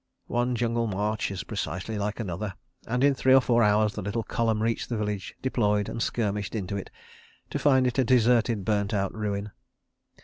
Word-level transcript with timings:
One 0.29 0.55
jungle 0.55 0.87
march 0.87 1.29
is 1.29 1.43
precisely 1.43 1.99
like 1.99 2.19
another—and 2.19 3.03
in 3.03 3.13
three 3.13 3.35
or 3.35 3.39
four 3.39 3.61
hours 3.61 3.93
the 3.93 4.01
little 4.01 4.23
column 4.23 4.63
reached 4.63 4.89
the 4.89 4.97
village, 4.97 5.35
deployed, 5.43 5.87
and 5.87 6.01
skirmished 6.01 6.55
into 6.55 6.75
it, 6.75 6.89
to 7.51 7.59
find 7.59 7.85
it 7.85 7.99
a 7.99 8.03
deserted, 8.03 8.65
burnt 8.65 8.95
out 8.95 9.13
ruin. 9.13 9.51